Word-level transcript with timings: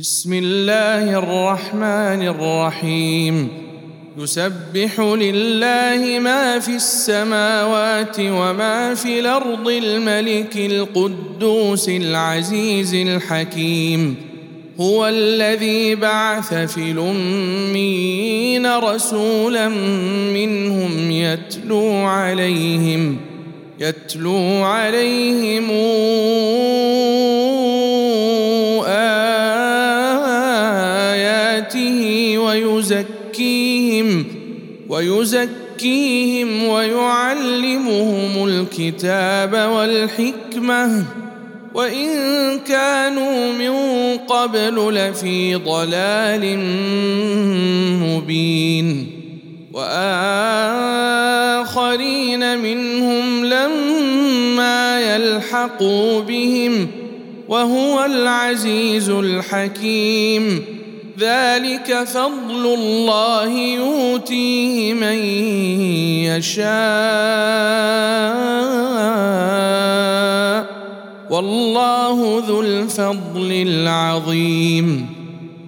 بسم 0.00 0.32
الله 0.32 1.18
الرحمن 1.18 2.22
الرحيم. 2.26 3.48
يسبح 4.18 5.00
لله 5.00 6.18
ما 6.18 6.58
في 6.58 6.76
السماوات 6.76 8.16
وما 8.20 8.94
في 8.94 9.20
الأرض 9.20 9.68
الملك 9.68 10.56
القدوس 10.56 11.88
العزيز 11.88 12.94
الحكيم. 12.94 14.16
هو 14.80 15.08
الذي 15.08 15.94
بعث 15.94 16.54
في 16.54 16.90
الأميين 16.90 18.66
رسولا 18.66 19.68
منهم 20.34 21.10
يتلو 21.10 21.90
عليهم 21.94 23.16
يتلو 23.80 24.62
عليهم 24.62 25.70
ويزكيهم 34.88 36.64
ويعلمهم 36.64 38.48
الكتاب 38.48 39.52
والحكمة. 39.52 41.04
وإن 41.74 42.08
كانوا 42.58 43.52
من 43.52 43.72
قبل 44.18 44.94
لفي 44.94 45.54
ضلال 45.54 46.58
مبين. 48.02 49.06
وآخرين 49.72 50.34
منهم 52.58 53.44
لما 53.44 55.00
يلحقوا 55.16 56.20
بهم 56.20 56.86
وهو 57.48 58.04
العزيز 58.04 59.10
الحكيم. 59.10 60.64
ذلك 61.18 62.04
فضل 62.04 62.74
الله 62.74 63.48
يؤتيه 63.50 64.94
من 64.94 65.18
يشاء. 66.24 66.74
والله 71.30 72.42
ذو 72.48 72.60
الفضل 72.60 73.64
العظيم. 73.68 75.06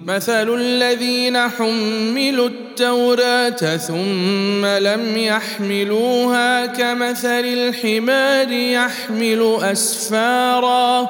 مثل 0.07 0.55
الذين 0.55 1.37
حملوا 1.49 2.47
التوراة 2.47 3.77
ثم 3.77 4.65
لم 4.65 5.17
يحملوها 5.17 6.65
كمثل 6.65 7.45
الحمار 7.45 8.51
يحمل 8.51 9.57
أسفارا. 9.61 11.09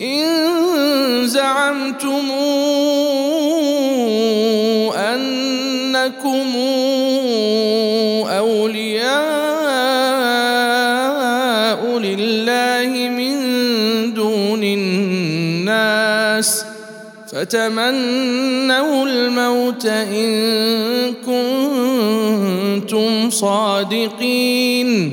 إن 0.00 1.26
زعمتم 1.26 2.30
أنكم 4.94 6.52
أولياء 8.28 9.14
لله 11.98 13.08
من 13.08 13.34
دون 14.14 14.64
الناس 14.64 16.64
فتمنوا 17.32 19.06
الموت 19.06 19.86
إن 19.86 21.14
كنتم 22.82 23.30
صادقين 23.30 25.12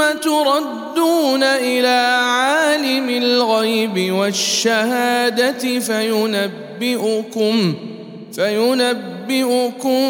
ثم 0.00 0.18
تردون 0.20 1.42
إلى 1.42 2.16
عالم 2.22 3.08
الغيب 3.08 4.12
والشهادة 4.12 5.78
فينبئكم 5.80 7.74
فينبئكم 8.32 10.00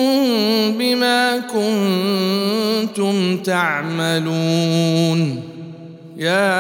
بما 0.79 1.39
كنتم 1.39 3.37
تعملون. 3.43 5.21
يا 6.17 6.51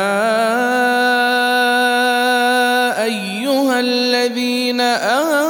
أيها 3.04 3.80
الذين 3.80 4.80
آمنوا 4.80 5.49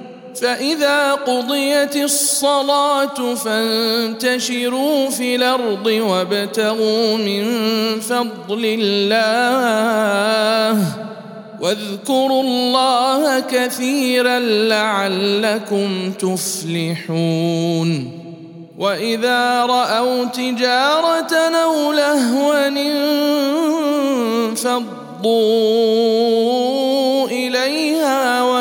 فإذا 0.41 1.11
قضيت 1.11 1.95
الصلاة 1.95 3.35
فانتشروا 3.35 5.09
في 5.09 5.35
الأرض 5.35 5.85
وابتغوا 5.85 7.17
من 7.17 7.45
فضل 7.99 8.77
الله 8.79 10.85
واذكروا 11.61 12.43
الله 12.43 13.39
كثيرا 13.39 14.39
لعلكم 14.39 16.11
تفلحون. 16.11 18.11
وإذا 18.77 19.65
رأوا 19.65 20.25
تجارة 20.25 21.33
أو 21.63 21.93
لهوا 21.93 22.67
انفضوا. 24.47 26.60